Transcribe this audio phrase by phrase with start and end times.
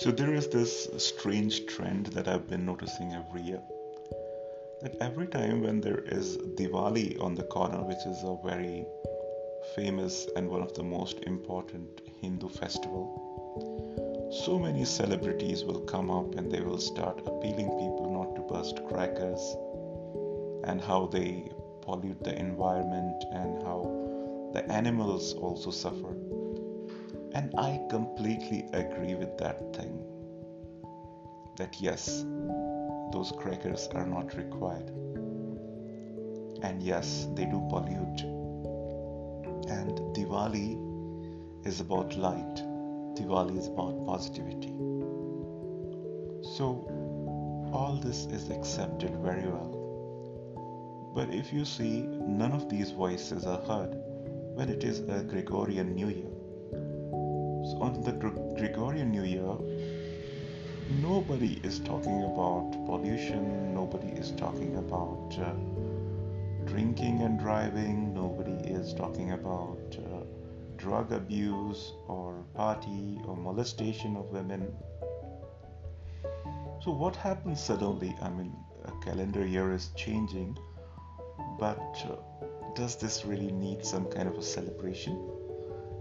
[0.00, 3.60] So there is this strange trend that I've been noticing every year.
[4.80, 8.86] That every time when there is Diwali on the corner, which is a very
[9.76, 16.34] famous and one of the most important Hindu festival, so many celebrities will come up
[16.36, 19.54] and they will start appealing people not to burst crackers
[20.64, 21.46] and how they
[21.82, 26.14] pollute the environment and how the animals also suffer.
[27.32, 28.99] And I completely agree
[29.38, 30.04] that thing.
[31.56, 32.24] That yes,
[33.12, 34.90] those crackers are not required.
[36.62, 38.22] And yes, they do pollute.
[39.68, 42.56] And Diwali is about light,
[43.14, 44.72] Diwali is about positivity.
[46.56, 46.86] So,
[47.72, 51.12] all this is accepted very well.
[51.14, 53.94] But if you see, none of these voices are heard
[54.54, 56.39] when it is a Gregorian New Year
[57.74, 59.56] on the Gregorian New Year,
[61.00, 65.52] nobody is talking about pollution, nobody is talking about uh,
[66.66, 70.24] drinking and driving, nobody is talking about uh,
[70.76, 74.72] drug abuse or party or molestation of women.
[76.82, 78.16] So, what happens suddenly?
[78.22, 80.58] I mean, a calendar year is changing,
[81.58, 82.16] but uh,
[82.74, 85.18] does this really need some kind of a celebration?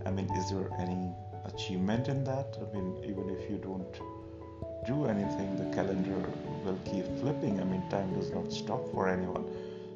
[0.06, 1.12] I mean, is there any
[1.54, 2.58] achievement in that.
[2.62, 3.94] I mean, even if you don't
[4.86, 6.20] do anything, the calendar
[6.64, 7.60] will keep flipping.
[7.60, 9.46] I mean, time does not stop for anyone.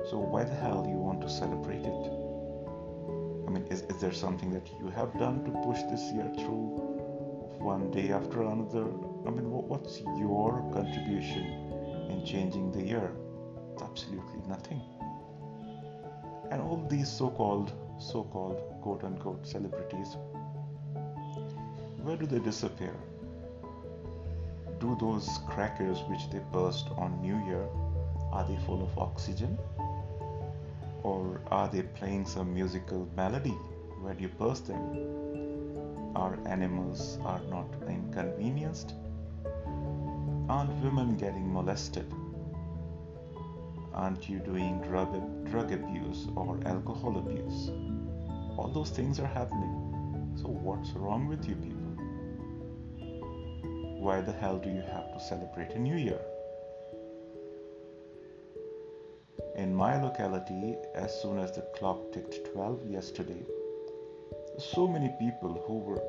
[0.09, 2.03] So, why the hell you want to celebrate it?
[3.45, 6.67] I mean, is, is there something that you have done to push this year through
[7.59, 8.85] one day after another?
[9.27, 11.45] I mean, what, what's your contribution
[12.09, 13.11] in changing the year?
[13.73, 14.81] It's absolutely nothing.
[16.51, 20.17] And all these so called, so called, quote unquote celebrities
[22.03, 22.93] where do they disappear?
[24.81, 27.65] Do those crackers which they burst on New Year
[28.33, 29.57] are they full of oxygen?
[31.03, 33.55] Or are they playing some musical melody
[34.01, 36.13] when you burst them?
[36.15, 38.93] Our animals are not inconvenienced?
[40.49, 42.13] Aren't women getting molested?
[43.93, 45.13] Aren't you doing drug,
[45.49, 47.69] drug abuse or alcohol abuse?
[48.57, 50.33] All those things are happening.
[50.35, 51.72] So, what's wrong with you people?
[54.03, 56.19] Why the hell do you have to celebrate a new year?
[59.55, 63.45] In my locality, as soon as the clock ticked 12 yesterday,
[64.59, 66.03] so many people who were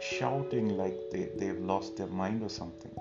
[0.00, 2.96] shouting like they, they've lost their mind or something.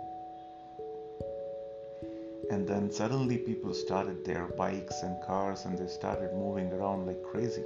[2.52, 7.24] And then suddenly people started their bikes and cars and they started moving around like
[7.24, 7.64] crazy.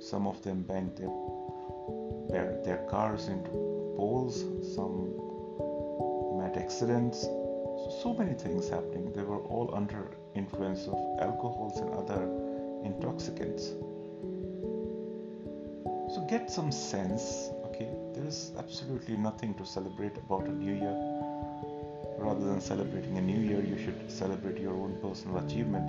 [0.00, 1.10] Some of them banged their,
[2.30, 3.50] their, their cars into
[3.96, 5.27] poles, some
[6.56, 7.22] accidents,
[8.02, 9.12] so many things happening.
[9.12, 12.22] They were all under influence of alcohols and other
[12.84, 13.68] intoxicants.
[16.14, 17.90] So get some sense, okay?
[18.14, 20.96] There is absolutely nothing to celebrate about a new year.
[22.18, 25.88] Rather than celebrating a new year, you should celebrate your own personal achievement.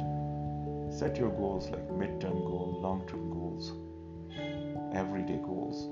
[0.93, 3.71] Set your goals like mid-term goals, long-term goals,
[4.93, 5.87] everyday goals,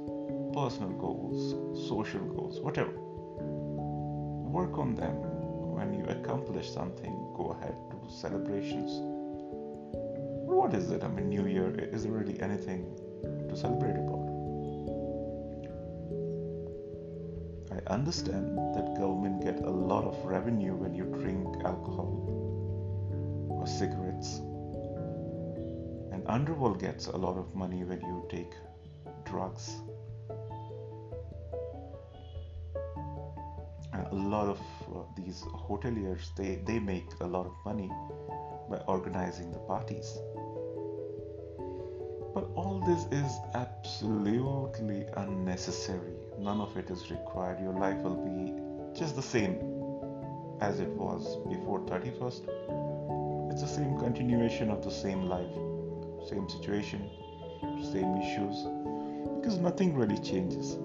[0.53, 2.91] personal goals, social goals, whatever
[4.47, 5.15] work on them.
[5.77, 8.91] When you accomplish something, go ahead, to celebrations.
[10.47, 11.03] What is it?
[11.03, 12.85] I mean, New Year, is there really anything
[13.49, 14.27] to celebrate about?
[17.71, 22.11] I understand that government get a lot of revenue when you drink alcohol
[23.49, 24.39] or cigarettes.
[26.11, 28.53] And underworld gets a lot of money when you take
[29.25, 29.75] drugs
[34.11, 34.59] a lot of
[34.93, 37.89] uh, these hoteliers they, they make a lot of money
[38.69, 40.17] by organizing the parties.
[42.33, 46.13] But all this is absolutely unnecessary.
[46.37, 47.59] None of it is required.
[47.59, 49.55] Your life will be just the same
[50.61, 55.53] as it was before 31st it's the same continuation of the same life
[56.27, 57.07] same situation
[57.91, 58.65] same issues
[59.47, 60.77] because nothing really changes.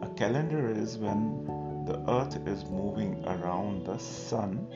[0.00, 1.46] A calendar is when
[1.90, 4.66] the earth is moving around the sun.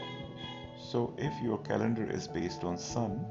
[0.90, 3.24] So if your calendar is based on sun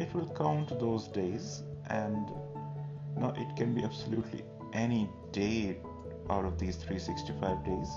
[0.00, 1.62] it will count those days.
[1.88, 2.30] And
[3.16, 5.78] now it can be absolutely any day
[6.30, 7.88] out of these 365 days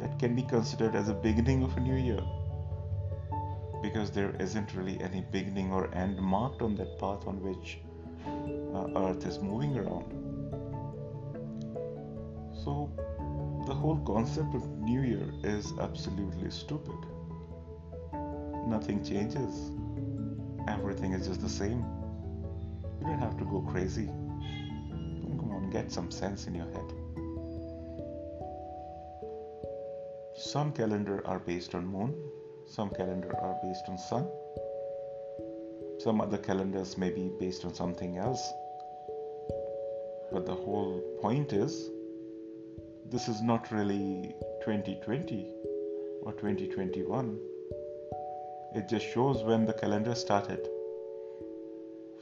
[0.00, 2.20] that can be considered as a beginning of a new year.
[3.82, 7.78] Because there isn't really any beginning or end marked on that path on which
[8.74, 10.10] uh, earth is moving around.
[12.64, 12.90] So
[13.66, 16.98] the whole concept of New Year is absolutely stupid.
[18.66, 19.70] Nothing changes,
[20.68, 21.84] everything is just the same.
[23.00, 24.06] You don't have to go crazy.
[24.06, 26.92] Come on, get some sense in your head.
[30.34, 32.14] Some calendar are based on moon,
[32.66, 34.26] some calendar are based on sun.
[35.98, 38.42] Some other calendars may be based on something else.
[40.32, 41.90] But the whole point is
[43.12, 45.46] this is not really 2020
[46.22, 47.38] or 2021.
[48.74, 50.66] It just shows when the calendar started.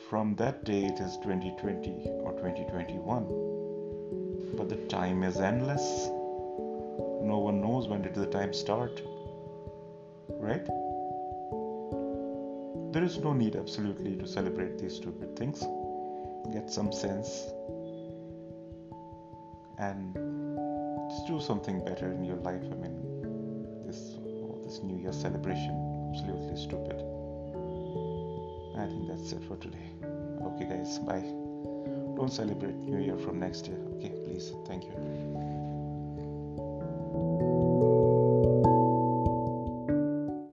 [0.08, 4.56] From that day, it is 2020 or 2021.
[4.56, 6.08] But the time is endless.
[7.22, 9.00] No one knows when did the time start.
[10.28, 10.66] Right?
[12.92, 15.62] There is no need absolutely to celebrate these stupid things.
[16.52, 17.46] Get some sense
[19.80, 20.49] and
[21.20, 22.62] just do something better in your life.
[22.62, 25.74] I mean, this oh, this New Year celebration
[26.12, 26.96] absolutely stupid.
[28.78, 29.90] I think that's it for today.
[30.42, 31.20] Okay, guys, bye.
[32.16, 33.78] Don't celebrate New Year from next year.
[33.96, 34.52] Okay, please.
[34.66, 35.49] Thank you.